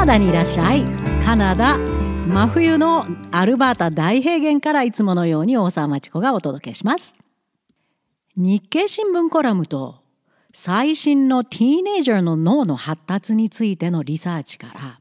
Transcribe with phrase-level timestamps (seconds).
[0.00, 0.82] ナダにいらっしゃい。
[1.26, 7.14] カナダ真冬のアルバータ大平原からいつものように大沢町子がお届けします。
[8.34, 9.96] 日経新聞コラムと
[10.54, 14.98] 最新のティーネイジャーの脳の発達についてのリサーチから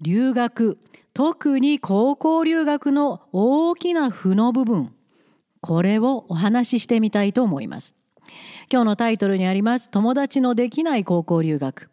[0.00, 0.78] 留学
[1.12, 4.94] 特に高校留学の大きな負の部分
[5.60, 7.96] これをお話ししてみたいと思います。
[8.70, 11.90] 今日のタイトルにあります友達のできない高校留学。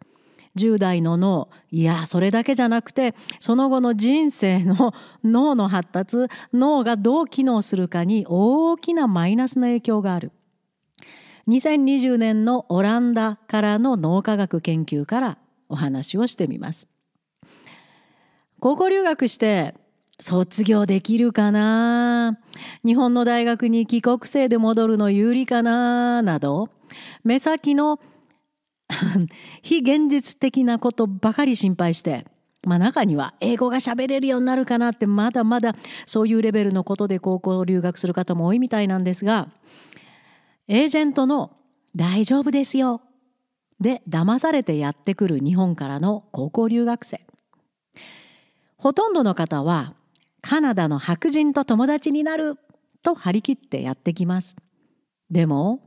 [0.58, 1.48] 10代の脳。
[1.70, 6.16] いやそれだけじゃなくてその後の人生の 脳の発達
[6.52, 10.32] 脳がどう機能するかに大きなマイナスの影響がある。
[11.48, 16.88] 2020年のオランダからの脳科学研究からお話をしてみます。
[18.60, 19.74] 高校留学して
[20.20, 22.38] 卒業できるかな？
[22.84, 26.22] 日本の大学に帰国生で戻るの有利かな？
[26.22, 26.68] など
[27.22, 28.00] 目先の
[29.62, 32.24] 非現実的なことばかり心配して
[32.64, 35.74] まあ中には英語が喋れるようになるかなってまだまだ
[36.06, 39.48] そういうレベルのことで高校留学する方も多いみたいなんですが
[40.66, 41.52] エージェントの
[41.94, 43.00] 「大丈夫ですよ」
[43.80, 47.20] で騙されてやってくる日本からの高校留学生
[48.76, 49.94] ほとんどの方は
[50.40, 52.56] カナダの白人と友達になる
[53.02, 54.56] と張り切ってやってきます。
[55.30, 55.80] でも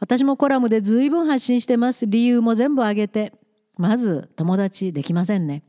[0.00, 3.32] 私もコラムで随分発信してます理由も全部挙げて
[3.76, 5.62] まず友達できませんね。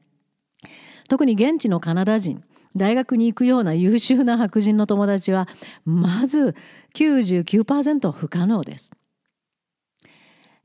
[1.09, 2.43] 特に現地のカナダ人
[2.75, 5.47] 大学に行くような優秀な白人の友達は
[5.83, 6.55] まず
[6.95, 8.91] 99%不可能です。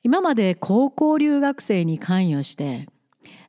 [0.05, 2.86] 今まで高校留学生に関与して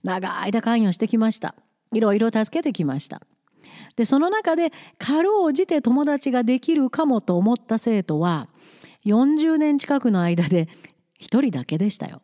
[0.03, 1.53] 長い間関与してきました。
[1.93, 3.21] いろいろ助けてきました。
[3.95, 8.47] でその中でかろうじて友達ができるかもと思った生徒は
[9.07, 10.67] 40年近くの間で
[11.19, 12.21] 1人だけでしたよ。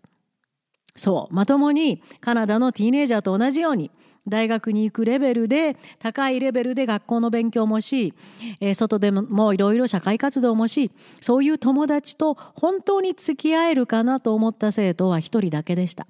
[0.96, 1.34] そう。
[1.34, 3.90] まともにカナダのティーネイジャーと同じように
[4.28, 8.14] 大学に行くレベルで高いレベルで学校の勉強もし、
[8.62, 16.08] えー、外でもいろいろ社会活動もしそういう友達と本当に付き合えるかなと思った生徒は一人だけでした。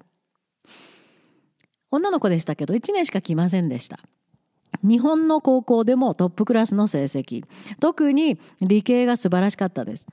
[1.90, 4.00] 女の子でしたけど1年しか来ませんでした。
[4.82, 7.44] 日本の高校でもトップクラスの成績。
[7.80, 10.06] 特に理系が素晴らしかったです。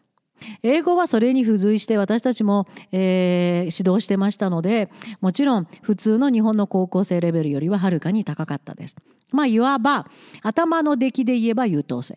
[0.63, 8.95] 英語はそれに付随して私たちも、えー、指導してましたのでもちろん普通の日本の高校生レベルよりははるかに高かったです。
[9.31, 10.07] まあいわば
[10.43, 12.15] 頭の出来で言えば優等生。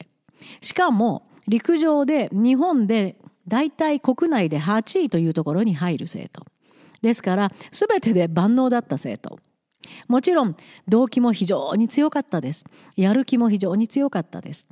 [0.61, 6.45] しかも陸上で日本で大体国内で8位というところに入る生徒。
[7.03, 9.39] ですから全てで万能だった生徒。
[10.09, 10.57] もちろん
[10.89, 12.65] 動機も非常に強かったです。
[12.97, 14.67] やる気も非常に強かったです。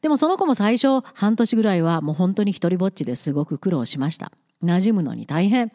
[0.00, 4.32] でもその子も最初半年ぐらいはもう本当に一人ぼっちですごく苦労しました。
[4.62, 5.72] 馴染むのに大変。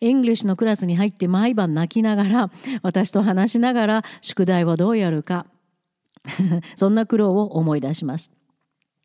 [0.00, 2.50] English のクラスに入って毎晩泣きながら、
[2.82, 5.46] 私と話しながら宿題をどうやるか。
[6.76, 8.30] そんな苦労を思い出します。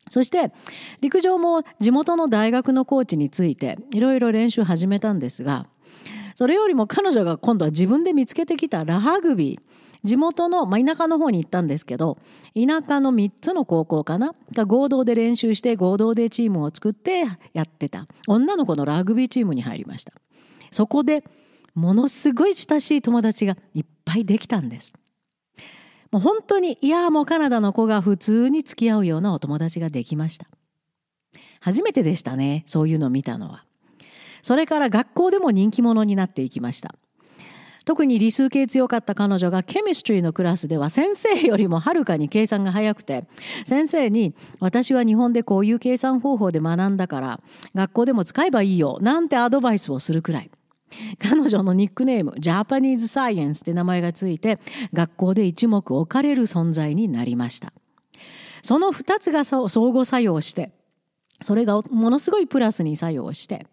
[0.08, 0.52] そして
[1.00, 5.66] 陸上も地元の大学のコーチについていろいろ練習始めたんですが
[6.34, 12.16] それよりも彼女が今度は自分で見つけてきたラハグビー地元の、まあ、田舎の方に行ったんですけど
[12.54, 14.34] 田舎の3つの高校かな？
[14.52, 18.06] が合同で練習して合同でチームを作ってやってた。
[18.26, 20.14] 女の子のラグビーチームに入りました。
[20.70, 21.22] そこで
[21.74, 24.94] ものすごい親しい友達がいっぱいできたんです。
[26.10, 30.46] もう本当にいやもうカナダの子が普通に付き合うようなお友達ができました。
[31.60, 33.64] 初めてでしたねそういうのを見たのは。
[34.40, 36.94] それから学校でも人気者になっていきました。
[37.86, 43.24] 特に理数系強かった彼女がケミストリーのクラスでは先生よりもはるかに計算が早くて
[43.64, 47.40] 先生に私は日本でこういう計算方法で学んだから
[47.76, 50.50] 学校でも使えばいいよなんてアドバイスをするくらい。
[51.18, 54.60] 彼女のニックネームジャパニーズサイエンスって名前がついて
[54.92, 57.72] 学校で一目置かれる存在になりました。
[58.62, 60.72] その2つが相互作用して
[61.40, 63.66] それがものすごいプラスに作用して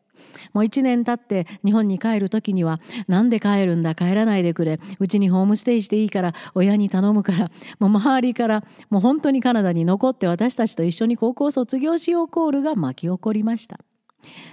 [0.54, 3.96] もう1年経って日本に帰る時には「なんで帰るんだ？
[3.96, 4.80] 帰らないでくれ。
[5.00, 13.80] うちにホームステイしていいから親に頼むからもう周りからもう本当にカナダに残って私たちと一緒に高校卒業しようコールが巻き起こりました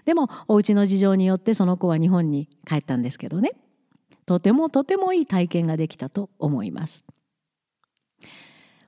[0.04, 3.52] でもお家の事情によってその子は日本に帰ったんですけどね。
[4.26, 7.04] とてもとてもいい体験ができたと思います。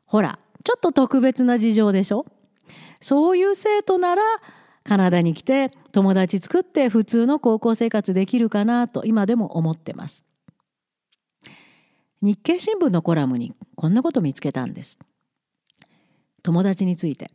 [0.05, 2.27] ほらちょっと特別な事情でしょ？
[3.01, 4.23] そういう生徒なら
[4.85, 10.25] カナダに来て友達作って普通の高校生活できるかなと今でも思ってます。
[12.21, 14.99] 日経新聞のコラムにこんなこと見つけたんです。
[16.43, 17.31] 友達について。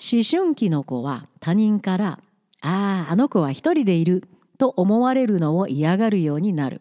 [0.00, 2.18] 思春期の子は他人から
[2.62, 4.24] 「あああの子は一人でいる」
[4.58, 6.80] と思われるのを嫌がるようになる。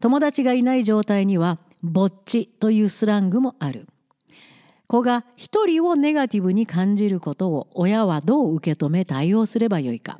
[0.00, 3.86] 友達がいない状態にはぼっちというスラングもある
[4.86, 10.18] 子が一人をネガティブに感じることを親はどう受け止め対応すればよいか。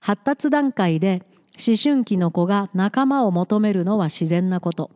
[0.00, 1.22] 発達段階で
[1.54, 4.90] 思春期の子が仲間を求めるのは自然なこと。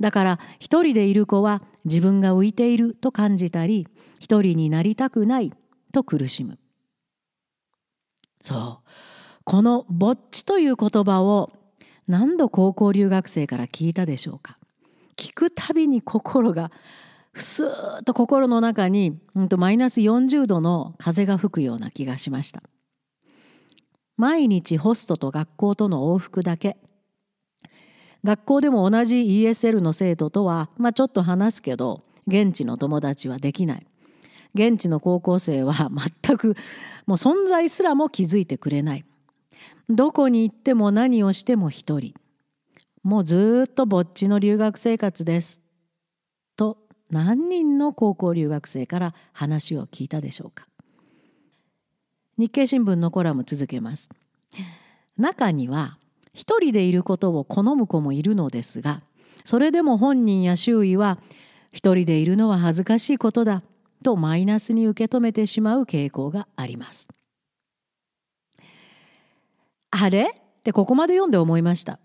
[0.00, 3.88] だから一人でいる子は自分が浮いていると感じたり
[4.20, 5.52] 一人になりたくない
[5.92, 6.58] と苦しむ。
[8.40, 8.88] そう。
[9.44, 11.52] この「ぼっち」という言葉を
[12.06, 14.58] 何度高校留学生から聞いたでしょうか。
[15.16, 16.70] 聞くたびに心が
[17.42, 22.62] スーッと心の中にマイナス40度の風が吹くような気がしました。
[24.16, 26.76] 毎日ホストと学校との往復だけ。
[28.24, 33.86] 学校でも同じ ESL の生徒とは、まあ、ちょっと話すけど現地の友達はできない。
[34.54, 35.90] 現地の高校生は
[36.22, 36.56] 全く
[37.06, 39.04] もう存在すらも気づいてくれない。
[39.88, 42.14] どこに行っても何をしても一人。
[43.02, 45.62] もうずっとぼっちの留学生活です。
[47.10, 50.66] 何人の高校留学生から話を聞いたでしょうか？
[52.36, 54.10] 日経新聞のコラム続けます。
[55.16, 55.98] 中には
[56.32, 59.02] 一人でいることを好む子もいるのですが
[59.44, 61.18] それでも本人や周囲は
[61.72, 63.62] 一人でいるのは恥ずかしいことだ
[64.04, 67.08] とマイナスに受け止めてしまう傾向があります。
[69.90, 70.24] あれ？
[70.24, 71.98] ってここまで読んで思いました。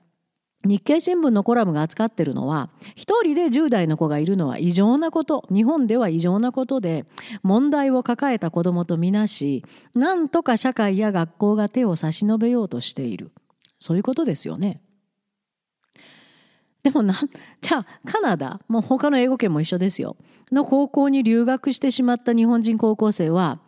[0.65, 7.05] 日経新聞のコラムが扱ってるのは一人で10代の子がいるのは異常なこと日本では異常なことで
[7.43, 13.31] 問題を抱えた子どもとみなしなんとか社会や学校が手を差し伸べようとしている
[13.79, 14.81] そういうことですよね。
[16.83, 17.19] でもな
[17.61, 20.17] じゃあカナダもう他の英語圏も一緒ですよ
[20.51, 23.59] の高校に留学してしまった日本人高校生は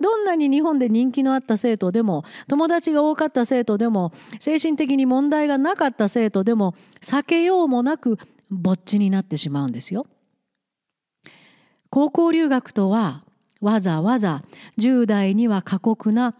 [0.00, 8.18] どんなに日本で人気のあった生徒でも友達が多かった生徒でも精神的に問題がなかった生徒でも避けようもなく
[8.50, 10.06] ぼっちになってしまうんですよ。
[11.90, 13.24] 高校留学とは
[13.60, 14.42] わざわざ
[14.78, 16.34] 10代には過酷な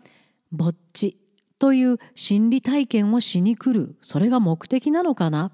[0.50, 1.16] ぼっち
[1.58, 5.52] という心理体験をしに来るそれが目的なのかな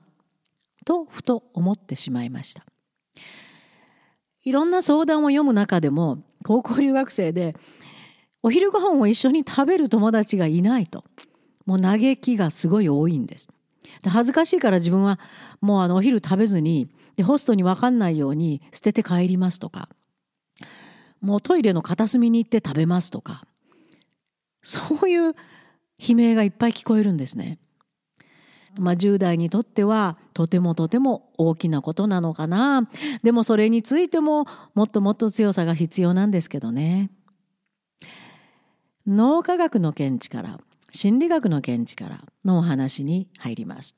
[0.85, 2.65] とふと思ってしまいました。
[4.43, 7.55] いろんな相談を読む中でも高校留学生で
[8.43, 11.05] お昼ご飯を一緒に食べる友達がいないと。
[11.67, 13.49] もう嘆きがすごい多いんです。
[14.03, 15.19] で恥ずかしいから自分は
[15.61, 19.89] もうあのお昼食べずにでホストに分かんないように捨てて帰りますとか。
[21.21, 23.45] もうトイレの片隅に行って食べますとか。
[24.63, 25.35] そういう
[25.99, 27.59] 悲鳴がいっぱい聞こえるんですね。
[28.79, 32.89] まあ、10代にとってはとてもとても大きなことなのかな
[33.23, 37.11] でもそれについてももっともっと強さが必要なんですけどね。
[39.07, 40.61] 脳科学の見地から
[40.93, 43.95] 心理学の見地からのお話に入ります。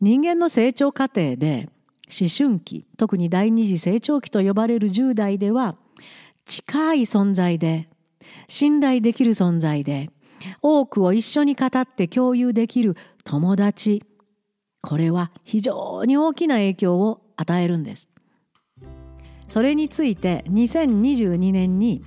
[0.00, 1.68] 人間の成長過程で
[2.08, 5.76] 思春期特に第二次成長期と呼ばれる10代では
[6.46, 7.88] 近い存在で
[8.48, 10.10] 信頼できる存在で
[10.62, 14.04] 多くを一緒に語って共有できる友達
[14.80, 18.08] これは非常に大きな影響を与えるんです
[19.48, 22.02] それについて2022年に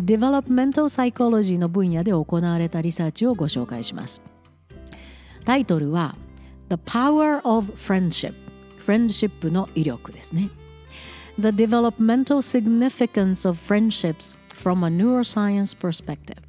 [0.00, 4.20] Developmental p s y の分野で行われたリサーチをご紹介します
[5.44, 6.16] タイトルは
[6.68, 8.34] The Power of Friendship
[8.78, 10.50] フレンドシップの威力ですね
[11.38, 16.45] The Developmental Significance of Friendships from a Neuroscience Perspective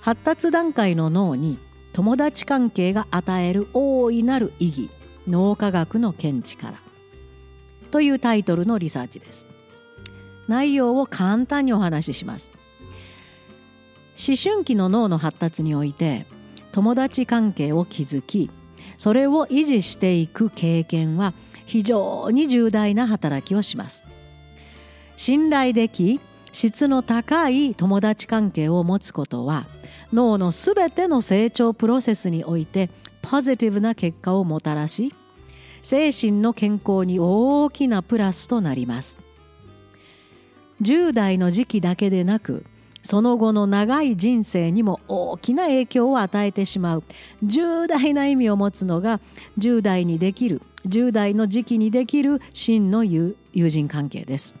[0.00, 1.58] 発達段階の脳に
[1.92, 4.90] 友達関係が与える大いなる意義
[5.28, 6.78] 脳科学の見地から。
[7.90, 9.46] というタイトルのリサーチです。
[10.48, 12.50] 内容を簡単にお話しします。
[14.16, 16.26] 思春期の脳の発達において
[16.72, 18.50] 友達関係を築き
[18.98, 21.32] それを維持していく経験は
[21.64, 24.04] 非常に重大な働きをします。
[25.16, 26.20] 信頼でき
[26.52, 29.66] 質の高い友達関係を持つことは
[30.12, 32.90] 脳のすべての成長プロセスにおいて
[33.22, 35.14] ポジティブな結果をもたらし
[35.82, 39.18] 精神の健康に大きなプラスとなります。
[40.82, 42.64] 10代の時期だけでなく
[43.02, 47.04] その後の長い人生にも大きな影響を与えてしまう。
[47.42, 49.20] 重大な意味を持つのが
[49.58, 54.54] 10代にできる10代の時期にできる真の友人関係です。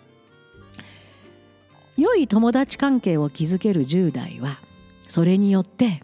[1.96, 4.60] 良い友達関係を築ける10代は
[5.08, 6.02] それによって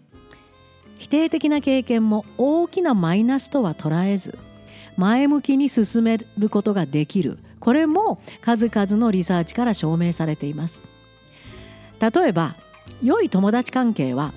[0.99, 4.39] 否定的な経験も大きなマイナスとは捉えず
[4.97, 7.39] 前向きに進めることができる。
[7.61, 10.81] これも数々のリサーチから証明されています。
[12.01, 12.55] 例えば
[13.03, 14.33] 良い友達関係は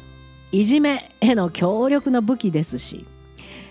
[0.52, 3.06] いじめへの強力な武器ですし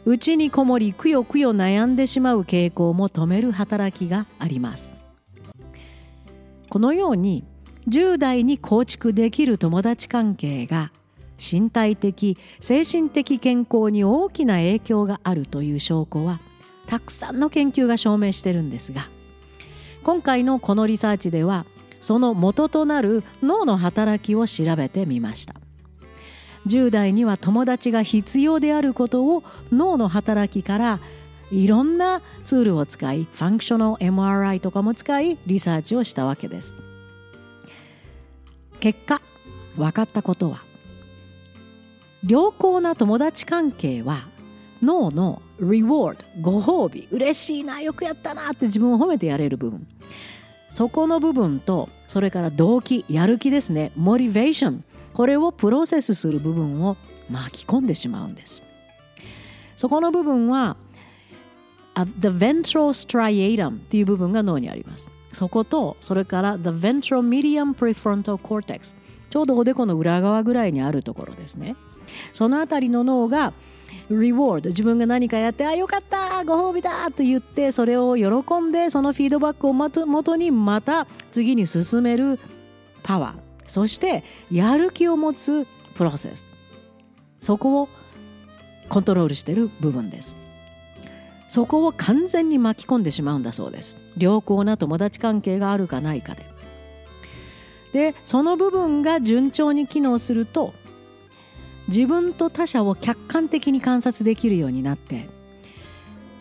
[0.04, 4.90] 内にこもりくよくよ悩んでしまう傾向も止める働きがあります。
[6.70, 7.44] このように
[7.88, 10.92] 10代に構築できる友達関係が
[11.38, 16.40] 身体的精神的健康に大きな影響があるという証拠は
[16.86, 19.08] たくさんの研究が証明してるんですが
[20.02, 21.64] 今回のこのリサーチでは
[22.00, 25.54] その元となる脳の働きを調べてみました。
[26.66, 29.42] 10代には友達が必要であることを
[29.72, 31.00] 脳の働きから
[31.50, 36.87] いろんなツールを使いファンクショナル MRI とかも使いリサーチをしたわけです。
[38.80, 39.20] 結果
[39.76, 40.62] 分かったことは
[42.26, 44.26] 良好な友達関係は
[44.82, 49.86] 脳のリワードご褒美嬉しいなよくやったなって自分を褒めてやれる部分。
[50.68, 53.90] そこの部分とそれから動機やる気ですね。
[53.96, 56.96] モチベーションこれをプロセスする部分を
[57.28, 58.62] 巻き込んでしまうんです。
[59.76, 60.76] そこの部分は
[61.94, 65.10] The ventral striatum という部分が脳にあります。
[65.32, 68.96] そことそれから The ventral medium prefrontal cortex
[69.30, 71.76] ちょうどおでこの裏側ぐらいにあるところですね。
[72.32, 73.52] そのあたりの脳が
[74.10, 82.38] リワード自分が何かやってあよかったご褒美だと言ってそれを喜んでそのフィードバックをもとにまた次に進める
[83.02, 83.48] パワー。
[83.66, 86.46] そしてやる気を持つプロセス。
[87.40, 87.88] そこを
[88.88, 90.34] コントロールしている部分です。
[91.48, 93.96] そこを完全に巻き込んでしまうんだそうです。
[94.16, 96.44] 良好な友達関係があるかないかで。
[97.92, 100.74] でその部分が順調に機能すると
[101.88, 105.26] 自分と他者を客観的に観察できるようになって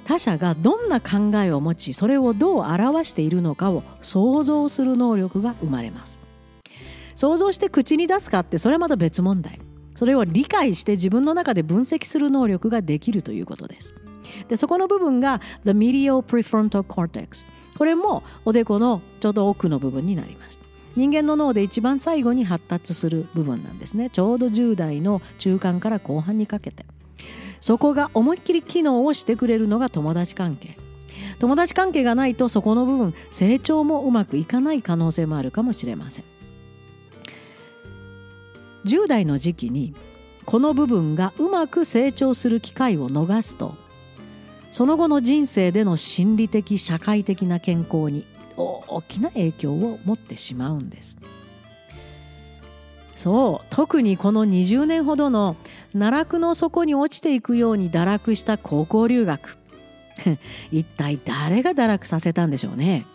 [0.03, 6.19] 他者がどんな考えを持ちそれをどう表しているのかを想像する能力が生まれます。
[7.15, 9.59] 想像して口に出すかってそれはまた別問題。
[9.95, 13.95] それを理解して自分の中で分析する能力ができるということです。
[14.47, 17.45] でそこの部分が The Medial Prefrontal Cortex
[17.77, 20.59] これもおでこのちょうど奥の部分になります。
[20.95, 24.09] 人間の脳で一番最後に発達する部分なんですね。
[24.09, 26.85] ちょうど10代の中間から後半にかけて。
[27.59, 30.75] そこが思いっきり機能をしてくれるのが友達関係。
[31.37, 36.23] 友達関係がないとそこの部分成長もうまくいかない可能性もあるかもしれません。
[38.85, 39.93] 10代の時期に
[40.45, 43.75] この部分がうまく成長する機会を逃すと
[44.77, 51.17] その後の人生での心理的社会的な健康に大きな影響を持ってしまうんです。
[53.15, 55.55] そう特にこの20年ほどの
[55.93, 59.57] 奈落の底に落ちていくように堕落した高校留学。
[60.71, 63.07] 一体誰が堕落させたんでしょうね。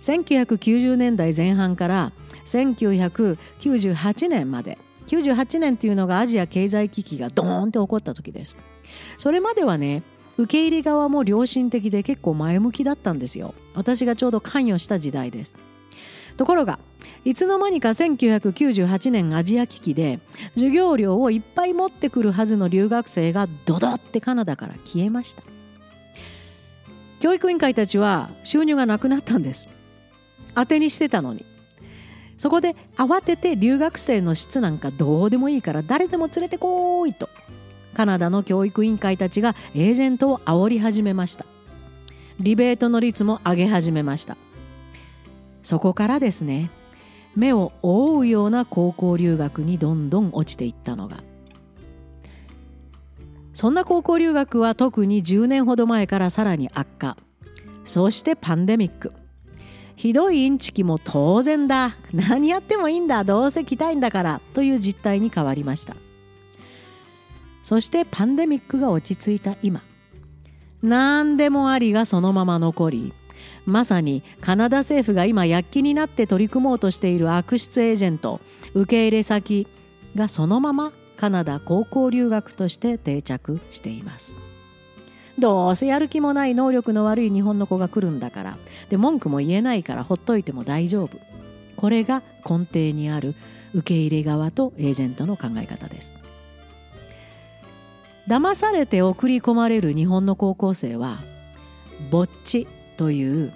[0.00, 2.12] 1990年代前半から
[2.46, 4.78] 1998年まで。
[5.06, 8.56] 98年っていうのがアジア経済危機がドーンって起こった時です。
[9.18, 10.02] それまではね
[10.38, 13.54] 受け入れ側も良心的で結構前向きだったんですよ。
[13.74, 15.56] 私がちょうど関与した時代です。
[16.36, 16.78] ところが
[17.24, 20.20] いつの間にか1998年アジア危機で
[20.54, 25.42] 授業料をいっぱい持ってくるはずの留学生がドドってカナダから消えました。
[27.20, 29.68] 教育委員会たちは収入がなくなったんです。
[30.54, 31.44] 当てにしてたのに。
[32.36, 37.28] そこで慌てて留学生の質なんかどうでもいいから誰でも連れてこいと。
[37.98, 41.44] カナダの教育委員会たちがエージェントを煽り始めました。
[42.38, 44.36] リベートの率も上げ始めました。
[45.64, 46.70] そこからですね
[47.34, 51.24] 目を覆うような高校留学にどんどん落ちていったのが。
[53.52, 57.16] そんな高校留学は特に10年ほど前からさらに悪化。
[57.84, 59.12] そしてパンデミック。
[59.96, 61.96] ひどいインチキも当然だ。
[62.14, 63.24] 何やってもいいんだ。
[63.24, 64.40] どうせ来たいんだから。
[64.54, 65.96] という実態に変わりました。
[67.62, 69.82] そしてパンデミックが落ち着いた今。
[70.82, 73.12] 何でもありがそのまま残り
[73.66, 78.40] まさにカナダ政府が今躍起になって取り組もうとしている悪質エージェント
[78.74, 79.66] 受け入れ先
[80.14, 84.36] がそのままカナダ高校留学として定着しています。
[85.38, 88.58] どうせやる気もない能力の悪い日本の子が来るんだから
[88.90, 91.18] で文句も言えないからほっといても大丈夫。
[91.76, 93.36] これが根底にある
[93.72, 96.12] 受け入れ側とエージェントの考え方です。
[98.28, 101.18] 騙されて送り込まれる日本の高校生は
[102.10, 102.68] ぼっち
[102.98, 103.52] という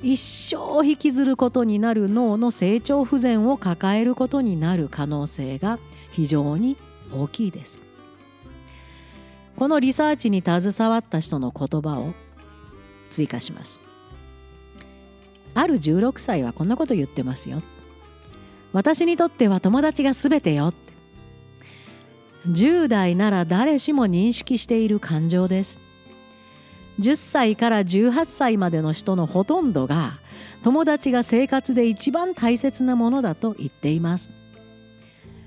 [0.00, 5.78] 一生引きずることになる脳の成長不全を抱えることになる可能性が
[6.12, 6.76] 非常に
[7.12, 7.80] 大きいです。
[9.56, 12.14] このリサーチに携わった人の言葉を
[13.10, 13.80] 追加します。
[15.54, 17.62] ある16歳はこんなこと言ってますよ。
[18.72, 20.72] 私にとっては友達が全てよ。
[22.48, 25.80] 10代なら誰しも認識している感情です。
[27.00, 30.14] 10歳から18歳までの人のほとんどが
[30.62, 34.30] 友達が生活で一番大切なものだと言っています。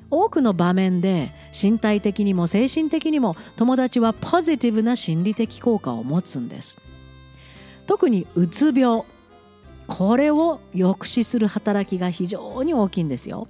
[0.09, 6.77] 多くの場面で身体的にも精神的にも友達はポジティブな心理的効果を持つんです。
[7.85, 9.03] 特にうつ病
[9.87, 13.47] これを抑止する働きが非常に大きいんですよ。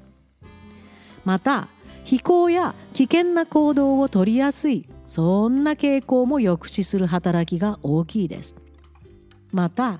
[1.23, 1.69] また
[2.05, 8.55] 非行や危険な行動を取りやすいそんな傾向も抑止する働きが大きいです。
[9.51, 10.00] また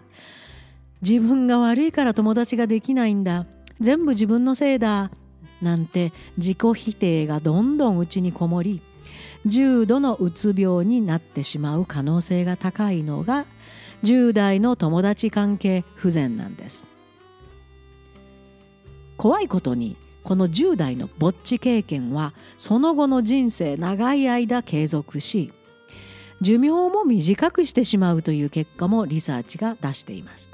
[1.02, 3.46] 自分が悪いから友達ができないんだ。
[3.80, 5.12] 全部自分のせいだ。
[5.62, 8.82] なんて自己否定がどんどん内にこもり
[9.46, 13.46] 重度のうつ病になってしまう可能性が高いのが
[14.04, 16.86] 10代の友達関係不全なんです。
[19.18, 19.96] 怖いことに
[20.26, 25.54] この10代のぼっち経験はその後の人生長い間継続し
[26.42, 30.50] 寿命も短くしてしまうという結果もリサーチが出しています。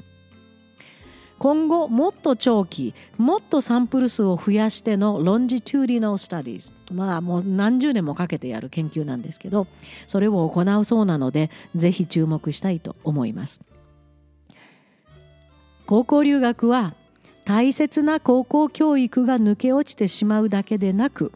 [1.38, 9.66] 今後もっと長期もっとサンプル数を増やしての longitudinal studies まあもう何十年もかけてやる研究なんですけど
[10.06, 13.60] それを行うそうなのでぜひ注目したいと思います。
[15.84, 16.94] 高校留学は
[17.44, 21.32] 大切な高校教育が抜け落ちてしまうだけでなく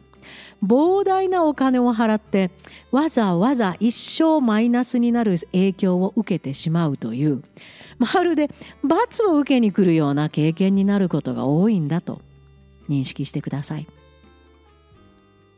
[0.65, 2.51] 膨大なお金を払って
[2.91, 7.43] わざわざ一生マイナスになる影響を受けてしまうという
[7.99, 8.49] まるで
[8.83, 12.21] 罰を受けに来るような経験になることが多いんだと
[12.89, 13.87] 認識してください。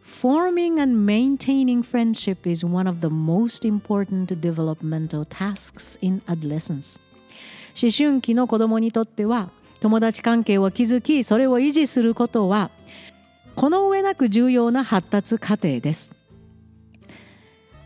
[0.05, 6.99] Forming and maintaining friendship is one of the most important developmental tasks in adolescence.
[7.81, 9.51] 思春期の子供にとっては
[9.81, 12.71] 友達関係を築きそれを維持することは
[13.55, 16.13] この上なく重要な発達過程です。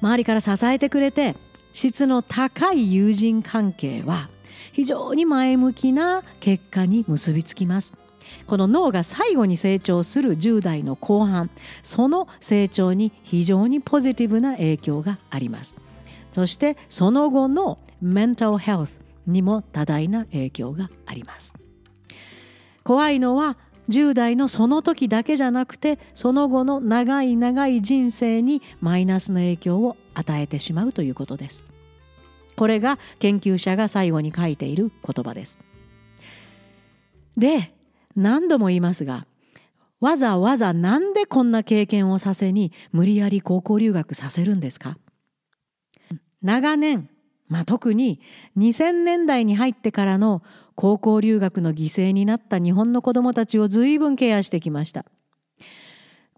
[0.00, 1.36] 周りから支えてくれて
[1.72, 4.28] 質の高い友人関係は
[4.72, 7.94] 非常に前向きな結果に結びつきます。
[8.46, 11.50] この脳が最後に成長する10代の後半
[11.82, 15.76] その成長に非常にポジティブな影響があります。
[16.32, 21.61] そしてその後のメンタルヘルスにも多大な影響があります。
[22.84, 23.56] 怖いのは
[23.88, 31.62] 10代のその時だけじゃなくてその後の長い長い人生にマイナスの影響を与えてしまうということです
[32.54, 35.58] これが研究者が最後に書いている言葉です。
[37.36, 37.72] で
[38.14, 39.26] 何度も言いますが
[40.00, 44.98] わざわざなんでこんな経験をさせに無理やり高校留学させるんですか？
[46.42, 47.08] 長年、
[47.52, 48.18] まあ、特に
[48.56, 50.42] 2000年代に入ってからの
[50.74, 55.04] 高校留学の犠牲になった日本の子どもたちを随分ケアしてきました。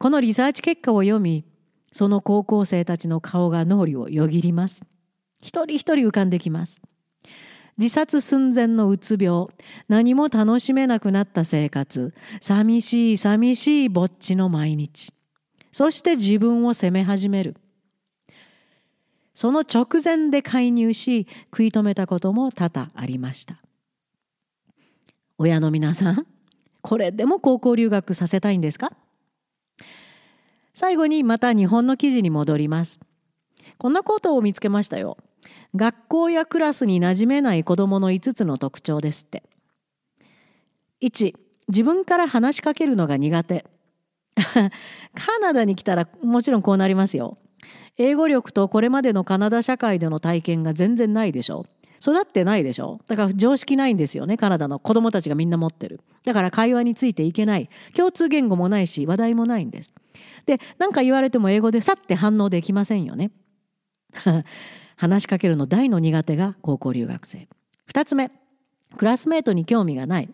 [0.00, 1.44] このリサーチ結果を読み
[1.92, 4.82] その高校生たちの顔が脳裏をよぎります。
[5.40, 6.82] 一人一人浮かんできます。
[7.78, 9.46] 自殺寸前のうつ病、
[9.86, 15.12] 何も楽しめなくなった生活、寂しい寂しいぼっちの毎日。
[15.70, 17.54] そして自分を責め始める。
[19.34, 23.58] その直前で介入し、食い止めたことも多々ありました。
[25.36, 26.26] 親の皆さん、
[26.80, 28.92] これでも高校留学させたいんですか？
[30.72, 33.00] 最後にまた日本の記事に戻ります。
[33.78, 35.16] こんなことを見つけましたよ。
[35.74, 39.42] 学校やクラスに馴染めない子どもの5つの特徴ですって。
[41.02, 41.34] 1
[41.68, 43.66] 自分から話しかけるのが苦手
[44.36, 44.70] カ
[45.40, 47.38] ナダに来たらもちろんこうなりますよ。
[47.96, 51.66] 英語力とこれまでのカナダ社会での体験が全然ないでしょ。
[52.00, 53.00] 育ってないでしょ。
[53.06, 54.78] だから常識ないんですよねカナダの。
[54.78, 56.00] 子供たちがみんな持ってる。
[56.24, 57.68] だから会話についていけない。
[57.96, 59.92] 共通言語もないし話題もないんです。
[60.46, 63.30] で何か言われても英語でさって反応できませんよね。
[64.96, 67.48] 話しかけるの大の苦手が高校留学生。
[67.92, 68.30] 2つ目。
[68.96, 70.28] クラスメートに興味がない。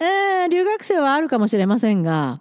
[0.00, 2.40] えー、留学生はあるかもしれませんが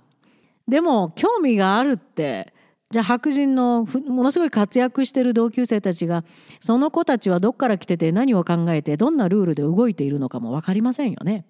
[0.67, 2.52] でも興味があるって
[2.93, 6.23] じゃあ白人のものすごい活躍してる同級生たちが
[6.59, 11.43] その子たちはどっから来てて何を考えてどんなルールで動いているのかも分かりませんよね。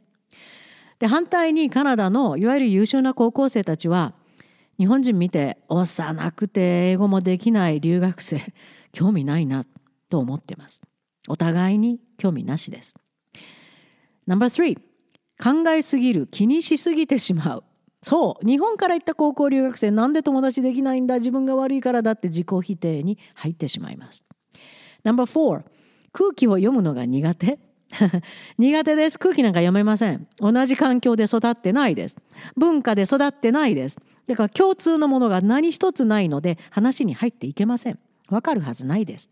[0.99, 4.13] で反対にカナダのいわゆる優秀な高校生たちは
[4.79, 8.41] 日本人見て幼くて英語もできない留学生
[8.93, 9.65] 興味ないな
[10.09, 10.81] と思ってます。
[11.27, 12.95] お互いに興味なしです。
[14.27, 14.77] No.3
[15.43, 17.63] 考えすぎる気にしすぎてしまう
[18.03, 18.45] そう。
[18.45, 24.23] 日本から行った高校留学生なんで友達できないんだ自分が悪いからだって自己否定に入ってしまいます。
[25.05, 25.63] No.4
[26.11, 27.59] 空気を読むのが苦手。
[28.57, 29.17] 苦手です。
[29.17, 30.27] 空気なんか読めません。
[30.37, 32.17] 同じ環境で育ってないです。
[32.57, 33.97] 文化で育ってないです。
[34.27, 37.99] だから共通のものが何一つないので話に入っていけません。
[38.29, 39.29] わかるはずないです。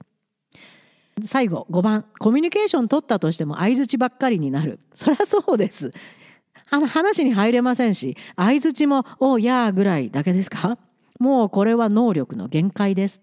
[1.24, 2.06] 最後5番。
[2.20, 4.80] コミュニケーション取ったとしても相づちばっかりになる。
[4.94, 5.92] そりゃそうです。
[6.72, 10.78] あの話に入れませんし相づちも「おやー」ぐらいだけですか？
[11.20, 13.22] もうこれは能力の限界です。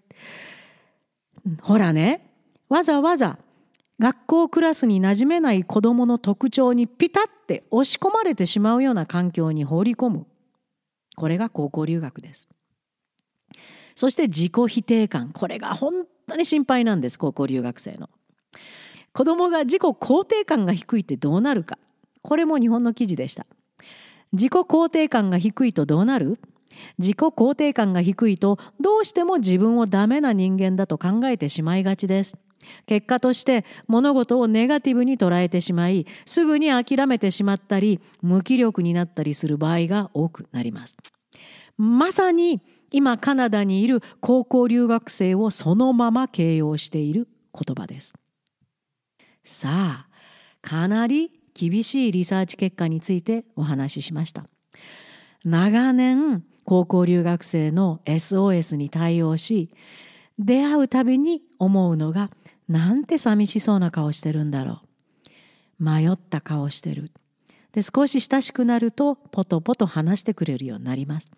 [1.62, 2.30] ほらね
[2.68, 3.38] わざわざ
[3.98, 10.26] 学校クラスに馴染めない子どもの特徴にピタッて押し込まれてしまうような環境に放り込む。
[11.16, 12.48] これが高校留学です。
[13.96, 15.30] そして自己否定感。
[15.32, 18.10] これが本当に心配なんです高校留学生の。
[19.12, 21.78] 子供が自己肯定感が低いってどうなるか。
[22.28, 23.46] これも日本の記事でした。
[24.34, 26.38] 自己肯定感が低いとどうなる？
[26.98, 32.36] 自己肯定感が低いとどうしても自分をダメな人間だと考えてしまいがちです。
[32.84, 40.98] 結果として物事をネガティブに捉えてしまいすぐに諦めてしまったり無気力になったりする場合が多くなります。
[41.78, 42.60] まさに
[42.90, 48.12] 今カナダにいる高校留学生をそのまま形容している言葉です。
[49.44, 50.08] さあ
[50.60, 54.44] かなり厳しいリサーチ結果についてお話ししました。
[55.44, 59.70] 長年高校留学生の SOS に対応し
[60.38, 62.30] 出会うたびに思うのが
[62.68, 64.82] なんて寂しそうな顔してるんだろ
[65.80, 65.84] う。
[65.84, 67.10] 迷った顔してる。
[67.72, 71.30] で少し親しくなるとポトポト話してくれるようになります。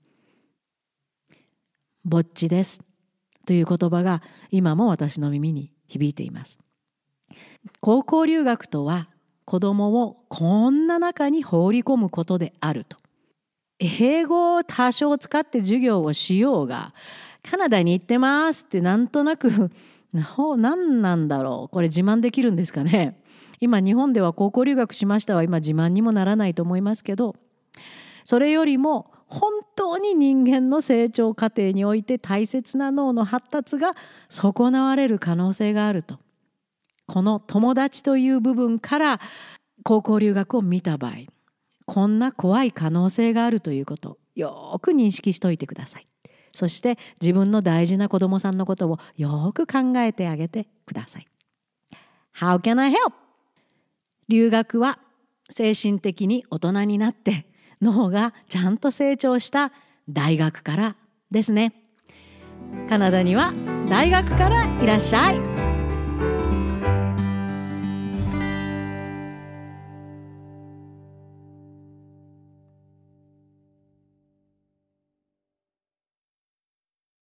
[2.04, 2.80] ぼっちです。
[3.46, 6.60] という言葉が今も私の耳に響いています。
[7.80, 9.08] 高校留学とは
[9.50, 12.96] 子供をこんな中に放り込むことであると。
[13.80, 16.94] 英語を多少使って授業をしようが
[17.42, 19.72] カナダに行ってますってなんとなく
[20.56, 21.68] 何なんだろう。
[21.68, 23.20] これ自慢できるんですかね。
[23.58, 27.34] 今日本では高校留学しましたは今自慢にもならないと思いますけど。
[28.22, 33.96] それよりも本当に人間の成長過程において大切な脳の発達が
[34.28, 36.20] 損なわれる可能性があると。
[37.10, 39.20] この友達という部分から
[39.82, 41.12] 高校留学を見た場合
[41.84, 46.06] こんな怖い可能性があるということよく認識しておいてください。
[46.54, 51.26] そして自分の大事な子供さんのことをよく考えてあげてください。
[52.38, 53.12] How can I help?
[54.28, 55.00] 留学は
[55.50, 57.44] 精神的に大人になって
[57.82, 59.72] 脳がちゃんと成長した
[60.08, 60.96] 大学から
[61.28, 61.74] ですね。
[62.88, 63.52] カナダには
[63.88, 65.59] 大学からいらっしゃい。